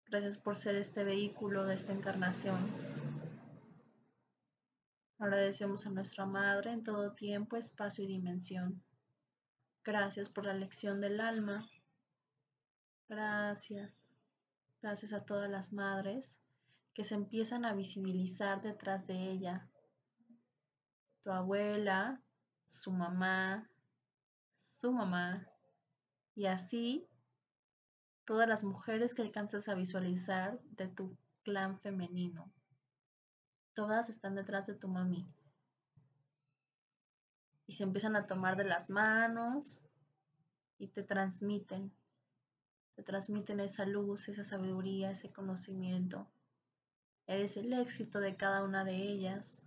Gracias 0.07 0.37
por 0.37 0.55
ser 0.55 0.75
este 0.75 1.03
vehículo 1.03 1.65
de 1.65 1.75
esta 1.75 1.93
encarnación. 1.93 2.57
Agradecemos 5.19 5.85
a 5.85 5.91
nuestra 5.91 6.25
Madre 6.25 6.71
en 6.71 6.83
todo 6.83 7.13
tiempo, 7.13 7.57
espacio 7.57 8.03
y 8.03 8.07
dimensión. 8.07 8.81
Gracias 9.83 10.29
por 10.29 10.45
la 10.45 10.53
lección 10.53 10.99
del 10.99 11.19
alma. 11.21 11.67
Gracias. 13.07 14.11
Gracias 14.81 15.13
a 15.13 15.25
todas 15.25 15.49
las 15.49 15.73
madres 15.73 16.39
que 16.93 17.03
se 17.03 17.15
empiezan 17.15 17.65
a 17.65 17.73
visibilizar 17.73 18.61
detrás 18.61 19.07
de 19.07 19.31
ella. 19.31 19.67
Tu 21.21 21.31
abuela, 21.31 22.21
su 22.65 22.91
mamá, 22.91 23.69
su 24.79 24.93
mamá. 24.93 25.45
Y 26.35 26.45
así 26.45 27.07
todas 28.23 28.47
las 28.47 28.63
mujeres 28.63 29.13
que 29.13 29.21
alcanzas 29.21 29.67
a 29.67 29.75
visualizar 29.75 30.59
de 30.71 30.87
tu 30.87 31.17
clan 31.43 31.79
femenino. 31.79 32.51
Todas 33.73 34.09
están 34.09 34.35
detrás 34.35 34.67
de 34.67 34.75
tu 34.75 34.87
mami. 34.87 35.27
Y 37.67 37.73
se 37.73 37.83
empiezan 37.83 38.15
a 38.15 38.25
tomar 38.25 38.55
de 38.55 38.63
las 38.63 38.89
manos 38.89 39.81
y 40.77 40.87
te 40.87 41.03
transmiten. 41.03 41.91
Te 42.95 43.03
transmiten 43.03 43.59
esa 43.59 43.85
luz, 43.85 44.29
esa 44.29 44.43
sabiduría, 44.43 45.11
ese 45.11 45.31
conocimiento. 45.31 46.27
Eres 47.27 47.57
el 47.57 47.73
éxito 47.73 48.19
de 48.19 48.37
cada 48.37 48.63
una 48.63 48.85
de 48.85 48.95
ellas. 48.95 49.63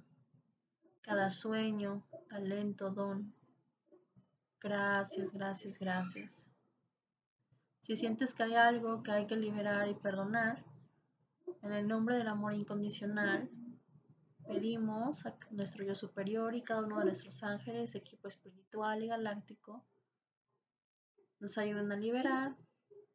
Cada 1.03 1.31
sueño, 1.31 2.03
talento, 2.29 2.91
don. 2.91 3.35
Gracias, 4.63 5.33
gracias, 5.33 5.79
gracias. 5.79 6.51
Si 7.81 7.97
sientes 7.97 8.33
que 8.33 8.45
hay 8.45 8.55
algo 8.55 9.03
que 9.03 9.11
hay 9.11 9.27
que 9.27 9.37
liberar 9.37 9.89
y 9.89 9.95
perdonar, 9.95 10.65
en 11.63 11.73
el 11.73 11.89
nombre 11.89 12.17
del 12.17 12.29
amor 12.29 12.55
incondicional, 12.55 13.51
Pedimos 14.47 15.25
a 15.25 15.37
nuestro 15.51 15.85
yo 15.85 15.95
superior 15.95 16.55
y 16.55 16.63
cada 16.63 16.83
uno 16.83 16.99
de 16.99 17.07
nuestros 17.07 17.43
ángeles, 17.43 17.95
equipo 17.95 18.29
espiritual 18.29 19.03
y 19.03 19.07
galáctico, 19.07 19.85
nos 21.39 21.57
ayuden 21.59 21.91
a 21.93 21.97
liberar 21.97 22.57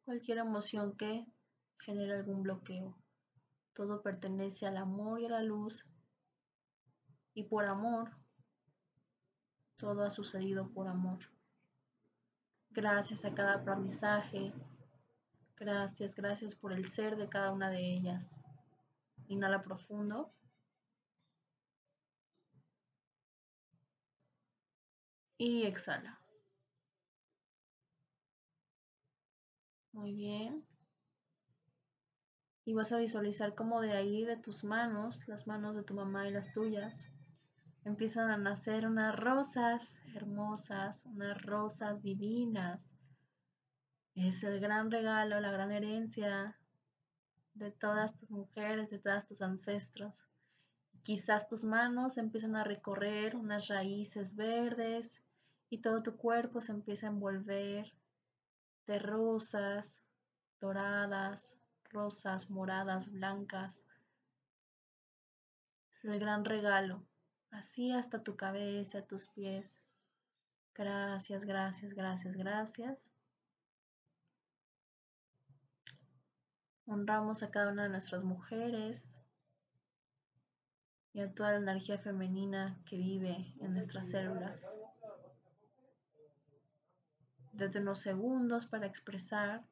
cualquier 0.04 0.38
emoción 0.38 0.96
que 0.96 1.26
genere 1.76 2.14
algún 2.14 2.42
bloqueo. 2.42 2.96
Todo 3.74 4.02
pertenece 4.02 4.66
al 4.66 4.78
amor 4.78 5.20
y 5.20 5.26
a 5.26 5.30
la 5.30 5.42
luz 5.42 5.86
y 7.34 7.44
por 7.44 7.66
amor, 7.66 8.16
todo 9.76 10.02
ha 10.02 10.10
sucedido 10.10 10.70
por 10.72 10.88
amor. 10.88 11.18
Gracias 12.78 13.24
a 13.24 13.34
cada 13.34 13.54
aprendizaje, 13.54 14.52
gracias, 15.56 16.14
gracias 16.14 16.54
por 16.54 16.72
el 16.72 16.86
ser 16.86 17.16
de 17.16 17.28
cada 17.28 17.50
una 17.50 17.70
de 17.70 17.80
ellas. 17.80 18.40
Inhala 19.26 19.62
profundo. 19.62 20.32
y 25.38 25.64
exhala. 25.64 26.20
Muy 29.92 30.12
bien. 30.12 30.64
Y 32.64 32.74
vas 32.74 32.92
a 32.92 32.98
visualizar 32.98 33.56
cómo 33.56 33.80
de 33.80 33.90
ahí, 33.90 34.24
de 34.24 34.36
tus 34.36 34.62
manos, 34.62 35.26
las 35.26 35.48
manos 35.48 35.74
de 35.74 35.82
tu 35.82 35.94
mamá 35.94 36.28
y 36.28 36.30
las 36.30 36.52
tuyas, 36.52 37.10
empiezan 37.84 38.30
a 38.30 38.36
nacer 38.36 38.86
unas 38.86 39.14
rosas 39.16 39.98
hermosas, 40.14 41.06
unas 41.06 41.40
rosas 41.42 42.02
divinas. 42.02 42.94
Es 44.14 44.42
el 44.44 44.60
gran 44.60 44.90
regalo, 44.90 45.40
la 45.40 45.52
gran 45.52 45.72
herencia 45.72 46.56
de 47.54 47.70
todas 47.70 48.16
tus 48.16 48.30
mujeres, 48.30 48.90
de 48.90 48.98
todos 48.98 49.26
tus 49.26 49.42
ancestros. 49.42 50.26
Quizás 51.02 51.48
tus 51.48 51.64
manos 51.64 52.18
empiezan 52.18 52.56
a 52.56 52.64
recorrer 52.64 53.36
unas 53.36 53.68
raíces 53.68 54.36
verdes 54.36 55.22
y 55.70 55.78
todo 55.78 56.02
tu 56.02 56.16
cuerpo 56.16 56.60
se 56.60 56.72
empieza 56.72 57.06
a 57.06 57.10
envolver 57.10 57.92
de 58.86 58.98
rosas, 58.98 60.02
doradas, 60.60 61.58
rosas, 61.90 62.50
moradas, 62.50 63.10
blancas. 63.10 63.86
Es 65.90 66.04
el 66.04 66.18
gran 66.18 66.44
regalo, 66.44 67.06
así 67.50 67.92
hasta 67.92 68.22
tu 68.22 68.36
cabeza, 68.36 69.02
tus 69.02 69.28
pies. 69.28 69.82
Gracias, 70.74 71.44
gracias, 71.44 71.94
gracias, 71.94 72.36
gracias. 72.36 73.10
Honramos 76.86 77.42
a 77.42 77.50
cada 77.50 77.72
una 77.72 77.82
de 77.84 77.88
nuestras 77.90 78.24
mujeres 78.24 79.18
y 81.12 81.20
a 81.20 81.32
toda 81.34 81.50
la 81.52 81.58
energía 81.58 81.98
femenina 81.98 82.80
que 82.86 82.96
vive 82.96 83.54
en 83.60 83.74
nuestras 83.74 84.08
células. 84.08 84.78
Date 87.52 87.80
unos 87.80 88.00
segundos 88.00 88.66
para 88.66 88.86
expresar. 88.86 89.66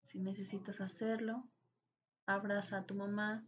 Si 0.00 0.18
necesitas 0.18 0.80
hacerlo, 0.80 1.48
abraza 2.26 2.78
a 2.78 2.84
tu 2.84 2.94
mamá 2.94 3.44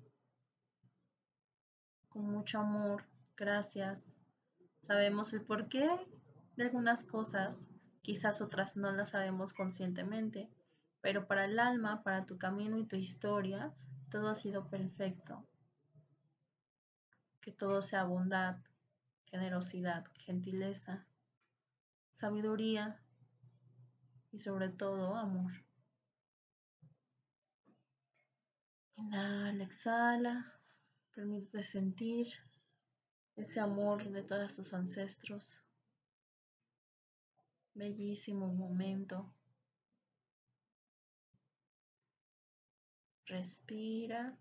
con 2.13 2.31
mucho 2.31 2.59
amor. 2.59 3.05
Gracias. 3.37 4.19
Sabemos 4.81 5.33
el 5.33 5.43
porqué 5.43 5.89
de 6.57 6.65
algunas 6.65 7.05
cosas, 7.05 7.69
quizás 8.03 8.41
otras 8.41 8.77
no 8.77 8.93
las 8.93 9.11
sabemos 9.11 9.55
conscientemente, 9.55 10.51
pero 11.01 11.27
para 11.27 11.47
el 11.47 11.59
alma, 11.59 12.03
para 12.03 12.27
tu 12.27 12.39
camino 12.39 12.79
y 12.79 12.85
tu 12.85 12.97
historia, 12.97 13.73
todo 14.11 14.29
ha 14.29 14.35
sido 14.35 14.69
perfecto. 14.69 15.47
Que 17.41 17.53
todo 17.53 17.81
sea 17.81 18.05
bondad, 18.05 18.59
generosidad, 19.25 20.05
gentileza, 20.19 21.07
sabiduría 22.11 23.01
y 24.31 24.39
sobre 24.39 24.69
todo 24.69 25.17
amor. 25.17 25.53
Inhala, 28.97 29.65
exhala, 29.65 30.62
permítete 31.15 31.63
sentir 31.65 32.29
ese 33.37 33.61
amor 33.61 34.11
de 34.11 34.23
todos 34.23 34.55
tus 34.55 34.73
ancestros. 34.73 35.63
Bellísimo 37.75 38.49
momento. 38.49 39.33
Respira. 43.27 44.37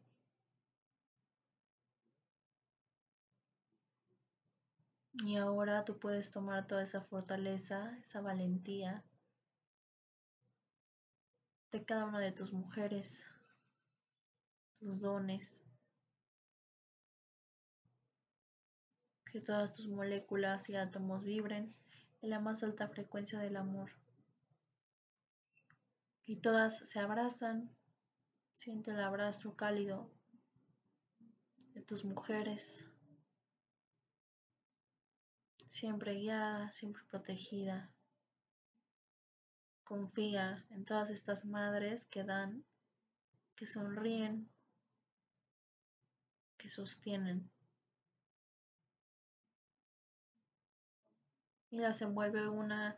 Y 5.23 5.37
ahora 5.37 5.85
tú 5.85 5.99
puedes 5.99 6.31
tomar 6.31 6.67
toda 6.67 6.81
esa 6.81 7.01
fortaleza, 7.01 7.97
esa 8.01 8.21
valentía 8.21 9.03
de 11.71 11.85
cada 11.85 12.05
una 12.05 12.19
de 12.19 12.31
tus 12.31 12.51
mujeres, 12.51 13.27
tus 14.79 14.99
dones, 14.99 15.63
que 19.31 19.41
todas 19.41 19.73
tus 19.73 19.88
moléculas 19.88 20.69
y 20.69 20.75
átomos 20.75 21.23
vibren 21.23 21.73
en 22.21 22.29
la 22.29 22.39
más 22.39 22.63
alta 22.63 22.88
frecuencia 22.88 23.39
del 23.39 23.57
amor. 23.57 23.91
Y 26.25 26.38
todas 26.38 26.79
se 26.79 27.00
abrazan, 27.00 27.69
siente 28.55 28.91
el 28.91 29.00
abrazo 29.00 29.55
cálido 29.55 30.09
de 31.73 31.81
tus 31.81 32.05
mujeres 32.05 32.85
siempre 35.71 36.15
guiada, 36.15 36.69
siempre 36.71 37.01
protegida. 37.09 37.89
Confía 39.83 40.65
en 40.69 40.85
todas 40.85 41.09
estas 41.09 41.45
madres 41.45 42.05
que 42.05 42.23
dan, 42.23 42.65
que 43.55 43.65
sonríen, 43.67 44.50
que 46.57 46.70
sostienen. 46.70 47.50
Y 51.72 51.79
las 51.79 52.01
envuelve 52.03 52.48
una, 52.48 52.98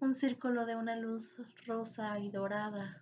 un 0.00 0.14
círculo 0.14 0.66
de 0.66 0.74
una 0.74 0.96
luz 0.96 1.36
rosa 1.66 2.18
y 2.18 2.30
dorada. 2.30 3.00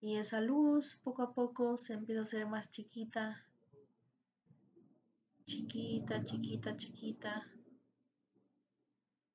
Y 0.00 0.16
esa 0.16 0.40
luz 0.40 0.96
poco 1.04 1.22
a 1.22 1.34
poco 1.34 1.76
se 1.76 1.92
empieza 1.92 2.22
a 2.22 2.24
hacer 2.24 2.46
más 2.46 2.70
chiquita 2.70 3.46
chiquita, 5.50 6.22
chiquita, 6.22 6.76
chiquita. 6.76 7.44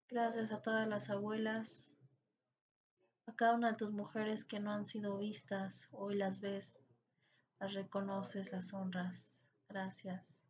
Gracias 0.08 0.54
a 0.54 0.62
todas 0.62 0.88
las 0.88 1.10
abuelas, 1.10 1.94
a 3.26 3.36
cada 3.36 3.56
una 3.56 3.72
de 3.72 3.78
tus 3.78 3.92
mujeres 3.92 4.46
que 4.46 4.62
no 4.62 4.72
han 4.72 4.86
sido 4.86 5.18
vistas, 5.18 5.90
hoy 5.92 6.16
las 6.16 6.40
ves, 6.40 6.80
las 7.60 7.74
reconoces, 7.74 8.54
las 8.54 8.74
honras. 8.74 9.46
Gracias. 9.68 10.45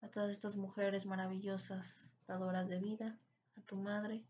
A 0.00 0.08
todas 0.08 0.30
estas 0.30 0.56
mujeres 0.56 1.06
maravillosas, 1.06 2.12
dadoras 2.26 2.68
de 2.68 2.80
vida, 2.80 3.18
a 3.56 3.60
tu 3.62 3.76
madre. 3.76 4.24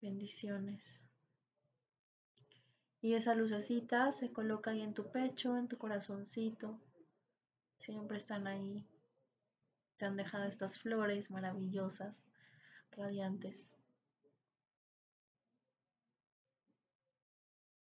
Bendiciones. 0.00 1.02
Y 3.00 3.14
esa 3.14 3.34
lucecita 3.34 4.10
se 4.12 4.32
coloca 4.32 4.72
ahí 4.72 4.82
en 4.82 4.94
tu 4.94 5.10
pecho, 5.10 5.56
en 5.56 5.68
tu 5.68 5.78
corazoncito, 5.78 6.80
Siempre 7.78 8.16
están 8.16 8.46
ahí. 8.46 8.84
Te 9.96 10.04
han 10.04 10.16
dejado 10.16 10.44
estas 10.44 10.78
flores 10.78 11.30
maravillosas, 11.30 12.24
radiantes. 12.92 13.76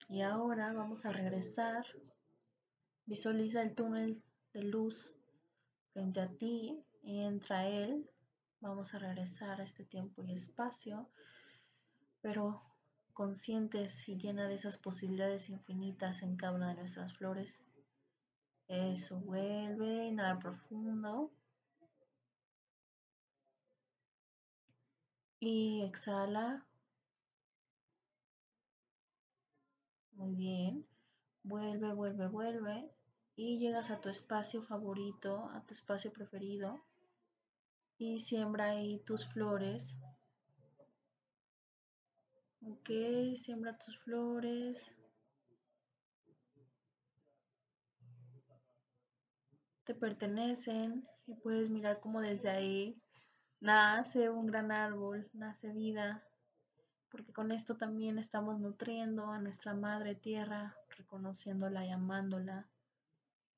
Y 0.08 0.20
ahora 0.20 0.72
vamos 0.72 1.06
a 1.06 1.12
regresar. 1.12 1.86
Visualiza 3.06 3.62
el 3.62 3.74
túnel 3.74 4.22
de 4.54 4.62
luz 4.62 5.14
frente 5.92 6.20
a 6.20 6.28
ti 6.28 6.82
entra 7.02 7.68
él. 7.68 8.08
Vamos 8.60 8.94
a 8.94 8.98
regresar 8.98 9.60
a 9.60 9.64
este 9.64 9.84
tiempo 9.84 10.24
y 10.24 10.32
espacio, 10.32 11.10
pero 12.22 12.62
conscientes 13.12 14.08
y 14.08 14.16
llena 14.16 14.48
de 14.48 14.54
esas 14.54 14.78
posibilidades 14.78 15.50
infinitas 15.50 16.22
en 16.22 16.36
cada 16.36 16.54
una 16.54 16.68
de 16.68 16.76
nuestras 16.76 17.12
flores 17.12 17.68
eso, 18.68 19.20
vuelve, 19.20 20.06
inhala 20.06 20.38
profundo. 20.38 21.30
Y 25.40 25.82
exhala. 25.84 26.64
Muy 30.14 30.34
bien. 30.34 30.86
Vuelve, 31.42 31.92
vuelve, 31.92 32.28
vuelve. 32.28 32.90
Y 33.36 33.58
llegas 33.58 33.90
a 33.90 34.00
tu 34.00 34.08
espacio 34.08 34.62
favorito, 34.62 35.48
a 35.54 35.64
tu 35.66 35.74
espacio 35.74 36.12
preferido. 36.12 36.84
Y 37.98 38.20
siembra 38.20 38.70
ahí 38.70 39.00
tus 39.00 39.26
flores. 39.26 39.98
Ok, 42.62 42.90
siembra 43.36 43.76
tus 43.78 43.98
flores. 43.98 44.94
te 49.84 49.94
pertenecen 49.94 51.06
y 51.26 51.34
puedes 51.34 51.70
mirar 51.70 52.00
cómo 52.00 52.20
desde 52.20 52.48
ahí 52.48 53.00
nace 53.60 54.30
un 54.30 54.46
gran 54.46 54.72
árbol, 54.72 55.28
nace 55.32 55.72
vida, 55.72 56.24
porque 57.10 57.32
con 57.32 57.52
esto 57.52 57.76
también 57.76 58.18
estamos 58.18 58.58
nutriendo 58.58 59.26
a 59.26 59.38
nuestra 59.38 59.74
madre 59.74 60.14
tierra, 60.14 60.74
reconociéndola 60.96 61.84
y 61.84 61.90
amándola. 61.90 62.66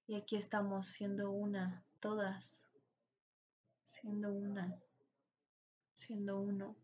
Y 0.07 0.14
aquí 0.14 0.37
estamos 0.37 0.87
siendo 0.87 1.31
una, 1.31 1.85
todas, 2.01 2.66
siendo 3.85 4.33
una, 4.33 4.81
siendo 5.95 6.40
uno. 6.40 6.77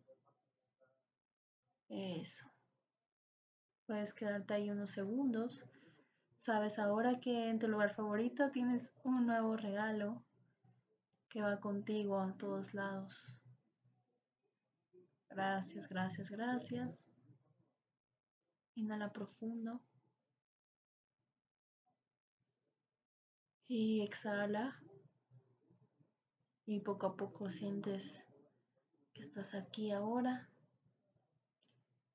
Eso. 1.88 2.50
Puedes 3.86 4.12
quedarte 4.12 4.54
ahí 4.54 4.70
unos 4.70 4.90
segundos 4.90 5.64
Sabes 6.42 6.80
ahora 6.80 7.20
que 7.20 7.50
en 7.50 7.60
tu 7.60 7.68
lugar 7.68 7.94
favorito 7.94 8.50
tienes 8.50 8.92
un 9.04 9.26
nuevo 9.26 9.56
regalo 9.56 10.24
que 11.28 11.40
va 11.40 11.60
contigo 11.60 12.18
a 12.18 12.36
todos 12.36 12.74
lados. 12.74 13.38
Gracias, 15.30 15.88
gracias, 15.88 16.30
gracias. 16.30 17.08
Inhala 18.74 19.12
profundo. 19.12 19.80
Y 23.74 24.02
exhala. 24.02 24.78
Y 26.66 26.80
poco 26.80 27.06
a 27.06 27.16
poco 27.16 27.48
sientes 27.48 28.22
que 29.14 29.22
estás 29.22 29.54
aquí 29.54 29.92
ahora. 29.92 30.50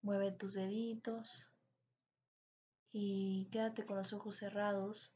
Mueve 0.03 0.31
tus 0.31 0.53
deditos 0.53 1.49
y 2.91 3.47
quédate 3.51 3.87
con 3.87 3.97
los 3.97 4.13
ojos 4.13 4.35
cerrados. 4.35 5.15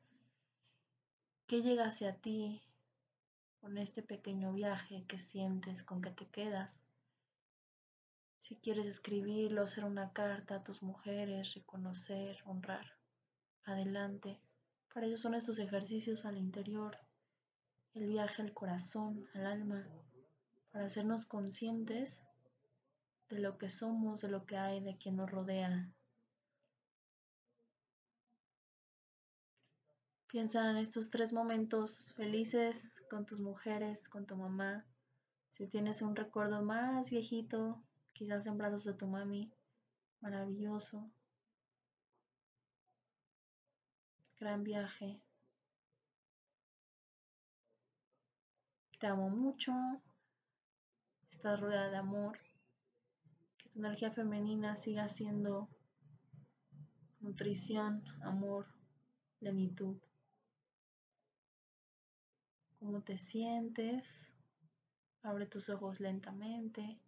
¿Qué 1.45 1.61
llega 1.61 1.85
hacia 1.85 2.15
ti 2.15 2.63
con 3.59 3.77
este 3.77 4.01
pequeño 4.01 4.51
viaje 4.51 5.05
que 5.07 5.19
sientes, 5.19 5.83
con 5.83 6.01
que 6.01 6.09
te 6.09 6.25
quedas? 6.25 6.83
Si 8.39 8.55
quieres 8.55 8.87
escribirlo, 8.87 9.61
hacer 9.61 9.85
una 9.85 10.11
carta 10.11 10.55
a 10.55 10.63
tus 10.63 10.81
mujeres, 10.81 11.53
reconocer, 11.53 12.39
honrar, 12.45 12.97
adelante. 13.63 14.41
Para 14.93 15.07
eso 15.07 15.17
son 15.17 15.35
estos 15.35 15.59
ejercicios 15.59 16.25
al 16.25 16.37
interior, 16.37 16.97
el 17.93 18.07
viaje 18.07 18.41
al 18.41 18.53
corazón, 18.53 19.25
al 19.33 19.45
alma, 19.45 19.87
para 20.71 20.85
hacernos 20.85 21.25
conscientes 21.25 22.23
de 23.29 23.39
lo 23.39 23.57
que 23.57 23.69
somos, 23.69 24.21
de 24.21 24.29
lo 24.29 24.45
que 24.45 24.57
hay, 24.57 24.81
de 24.81 24.97
quien 24.97 25.15
nos 25.15 25.31
rodea. 25.31 25.89
Piensa 30.27 30.69
en 30.71 30.77
estos 30.77 31.09
tres 31.09 31.31
momentos 31.31 32.13
felices 32.15 33.01
con 33.09 33.25
tus 33.25 33.39
mujeres, 33.39 34.09
con 34.09 34.25
tu 34.25 34.35
mamá. 34.35 34.85
Si 35.49 35.67
tienes 35.67 36.01
un 36.01 36.15
recuerdo 36.15 36.61
más 36.61 37.09
viejito, 37.09 37.81
quizás 38.13 38.45
en 38.45 38.57
brazos 38.57 38.83
de 38.83 38.93
tu 38.93 39.07
mami, 39.07 39.51
maravilloso. 40.19 41.09
Gran 44.41 44.63
viaje. 44.63 45.21
Te 48.99 49.05
amo 49.05 49.29
mucho. 49.29 49.71
Estás 51.29 51.59
rodeada 51.59 51.91
de 51.91 51.97
amor. 51.97 52.39
Que 53.59 53.69
tu 53.69 53.77
energía 53.77 54.09
femenina 54.09 54.75
siga 54.75 55.07
siendo 55.07 55.69
nutrición, 57.19 58.03
amor, 58.23 58.65
plenitud. 59.37 59.97
¿Cómo 62.79 63.03
te 63.03 63.19
sientes? 63.19 64.33
Abre 65.21 65.45
tus 65.45 65.69
ojos 65.69 65.99
lentamente. 65.99 66.99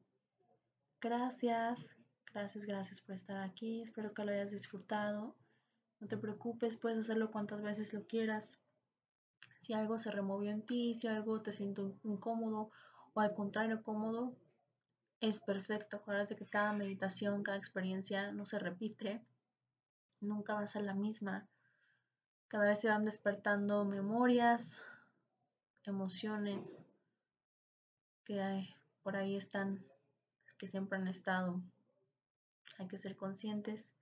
Gracias, 1.02 1.98
gracias, 2.32 2.68
gracias 2.68 3.02
por 3.02 3.16
estar 3.16 3.38
aquí. 3.38 3.82
Espero 3.82 4.14
que 4.14 4.24
lo 4.24 4.32
hayas 4.34 4.52
disfrutado. 4.52 5.36
No 6.04 6.10
te 6.10 6.18
preocupes, 6.18 6.76
puedes 6.76 7.00
hacerlo 7.00 7.32
cuantas 7.32 7.62
veces 7.62 7.94
lo 7.94 8.06
quieras. 8.06 8.60
Si 9.60 9.72
algo 9.72 9.98
se 9.98 10.12
removió 10.12 10.52
en 10.52 10.62
ti, 10.62 10.94
si 10.94 11.08
algo 11.08 11.42
te 11.42 11.54
siento 11.54 11.96
incómodo 12.04 12.72
o 13.14 13.22
al 13.22 13.34
contrario 13.34 13.82
cómodo, 13.84 14.36
es 15.22 15.40
perfecto. 15.40 15.96
Acuérdate 15.96 16.36
que 16.36 16.46
cada 16.46 16.74
meditación, 16.74 17.42
cada 17.42 17.56
experiencia 17.56 18.34
no 18.34 18.46
se 18.46 18.60
repite. 18.60 19.24
Nunca 20.20 20.56
va 20.56 20.64
a 20.64 20.68
ser 20.68 20.82
la 20.82 20.94
misma. 20.94 21.48
Cada 22.50 22.66
vez 22.66 22.82
se 22.82 22.90
van 22.90 23.06
despertando 23.06 23.86
memorias, 23.86 24.82
emociones 25.86 26.84
que 28.26 28.76
por 29.04 29.16
ahí 29.16 29.38
están, 29.38 29.86
que 30.58 30.68
siempre 30.68 30.98
han 30.98 31.08
estado. 31.08 31.62
Hay 32.78 32.90
que 32.90 32.98
ser 32.98 33.16
conscientes. 33.16 33.94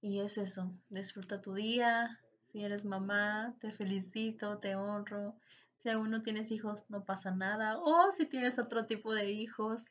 Y 0.00 0.20
es 0.20 0.38
eso, 0.38 0.72
disfruta 0.88 1.40
tu 1.40 1.54
día. 1.54 2.20
Si 2.46 2.64
eres 2.64 2.84
mamá, 2.84 3.54
te 3.60 3.72
felicito, 3.72 4.58
te 4.58 4.76
honro. 4.76 5.34
Si 5.76 5.88
aún 5.90 6.10
no 6.10 6.22
tienes 6.22 6.50
hijos, 6.50 6.84
no 6.88 7.04
pasa 7.04 7.30
nada. 7.30 7.78
O 7.78 8.12
si 8.12 8.26
tienes 8.26 8.58
otro 8.58 8.86
tipo 8.86 9.12
de 9.14 9.30
hijos, 9.30 9.86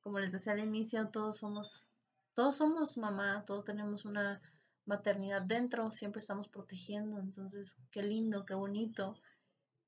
como 0.00 0.18
les 0.18 0.32
decía 0.32 0.52
al 0.52 0.60
inicio, 0.60 1.08
todos 1.08 1.38
somos, 1.38 1.86
todos 2.34 2.56
somos 2.56 2.96
mamá, 2.98 3.44
todos 3.46 3.64
tenemos 3.64 4.04
una 4.04 4.40
maternidad 4.86 5.42
dentro, 5.42 5.92
siempre 5.92 6.20
estamos 6.20 6.48
protegiendo. 6.48 7.18
Entonces, 7.18 7.76
qué 7.90 8.02
lindo, 8.02 8.44
qué 8.44 8.54
bonito 8.54 9.16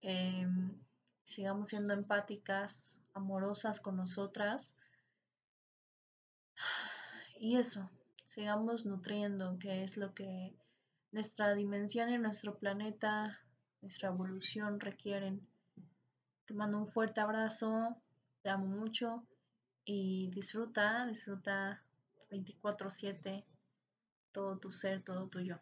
Em, 0.09 0.73
sigamos 1.25 1.69
siendo 1.69 1.93
empáticas, 1.93 2.97
amorosas 3.13 3.81
con 3.81 3.97
nosotras. 3.97 4.75
Y 7.41 7.57
eso, 7.57 7.91
sigamos 8.37 8.85
nutriendo, 8.85 9.59
que 9.59 9.83
es 9.83 9.97
lo 9.97 10.13
que 10.13 10.55
nuestra 11.11 11.55
dimensión 11.55 12.11
y 12.11 12.19
nuestro 12.19 12.59
planeta, 12.59 13.41
nuestra 13.81 14.11
evolución 14.11 14.79
requieren. 14.79 15.41
Te 16.45 16.53
mando 16.53 16.77
un 16.77 16.87
fuerte 16.87 17.23
abrazo, 17.23 17.97
te 18.43 18.51
amo 18.51 18.67
mucho 18.67 19.25
y 19.87 20.29
disfruta, 20.33 21.07
disfruta 21.07 21.83
24/7 22.31 23.47
todo 24.33 24.59
tu 24.59 24.71
ser, 24.71 25.03
todo 25.03 25.29
tuyo. 25.29 25.59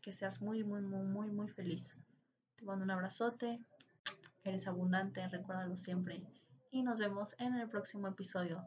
Que 0.00 0.12
seas 0.12 0.40
muy, 0.40 0.62
muy, 0.62 0.82
muy, 0.82 1.02
muy, 1.02 1.32
muy 1.32 1.48
feliz. 1.48 1.96
Te 2.54 2.64
mando 2.64 2.84
un 2.84 2.92
abrazote, 2.92 3.58
eres 4.44 4.68
abundante, 4.68 5.26
recuérdalo 5.26 5.74
siempre. 5.74 6.22
Y 6.70 6.84
nos 6.84 7.00
vemos 7.00 7.34
en 7.40 7.54
el 7.54 7.68
próximo 7.68 8.06
episodio. 8.06 8.64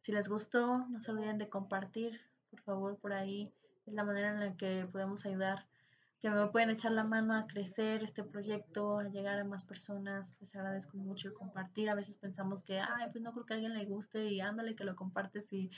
Si 0.00 0.12
les 0.12 0.28
gustó, 0.28 0.86
no 0.86 1.00
se 1.00 1.10
olviden 1.10 1.38
de 1.38 1.48
compartir, 1.48 2.20
por 2.54 2.62
favor, 2.62 2.98
por 2.98 3.12
ahí. 3.12 3.52
Es 3.86 3.94
la 3.94 4.04
manera 4.04 4.32
en 4.32 4.40
la 4.40 4.56
que 4.56 4.88
podemos 4.90 5.26
ayudar, 5.26 5.66
que 6.20 6.30
me 6.30 6.46
pueden 6.46 6.70
echar 6.70 6.92
la 6.92 7.04
mano 7.04 7.34
a 7.34 7.46
crecer 7.46 8.02
este 8.02 8.24
proyecto, 8.24 8.98
a 8.98 9.04
llegar 9.04 9.38
a 9.38 9.44
más 9.44 9.64
personas. 9.64 10.38
Les 10.40 10.54
agradezco 10.56 10.96
mucho 10.96 11.34
compartir. 11.34 11.90
A 11.90 11.94
veces 11.94 12.16
pensamos 12.16 12.62
que, 12.62 12.80
ay, 12.80 13.10
pues 13.12 13.22
no 13.22 13.32
creo 13.32 13.44
que 13.44 13.54
a 13.54 13.56
alguien 13.56 13.74
le 13.74 13.84
guste 13.84 14.24
y 14.24 14.40
ándale 14.40 14.74
que 14.74 14.84
lo 14.84 14.96
compartes 14.96 15.52
y 15.52 15.70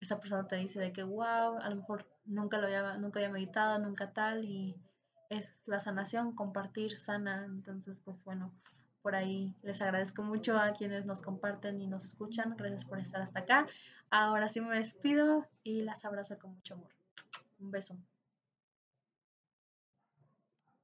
esta 0.00 0.20
persona 0.20 0.46
te 0.46 0.56
dice 0.56 0.80
de 0.80 0.92
que, 0.92 1.02
wow, 1.02 1.58
a 1.60 1.70
lo 1.70 1.76
mejor 1.76 2.08
nunca 2.24 2.58
lo 2.58 2.66
había, 2.66 2.96
nunca 2.98 3.20
había 3.20 3.30
meditado, 3.30 3.78
nunca 3.78 4.12
tal 4.12 4.44
y 4.44 4.76
es 5.28 5.60
la 5.66 5.80
sanación, 5.80 6.34
compartir 6.34 6.98
sana. 6.98 7.44
Entonces, 7.44 7.98
pues 8.04 8.16
bueno, 8.24 8.52
ahí 9.14 9.54
les 9.62 9.80
agradezco 9.82 10.22
mucho 10.22 10.58
a 10.58 10.72
quienes 10.72 11.06
nos 11.06 11.20
comparten 11.20 11.80
y 11.80 11.86
nos 11.86 12.04
escuchan. 12.04 12.56
Gracias 12.56 12.84
por 12.84 12.98
estar 12.98 13.22
hasta 13.22 13.40
acá. 13.40 13.66
Ahora 14.10 14.48
sí 14.48 14.60
me 14.60 14.76
despido 14.76 15.46
y 15.62 15.82
las 15.82 16.04
abrazo 16.04 16.38
con 16.38 16.54
mucho 16.54 16.74
amor. 16.74 16.90
Un 17.60 17.70
beso. 17.70 17.96